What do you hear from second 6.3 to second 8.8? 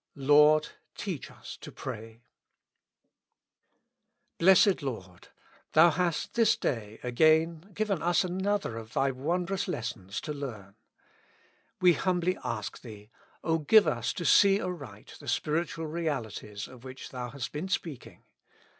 this day again given us another